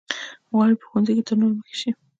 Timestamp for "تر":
1.27-1.35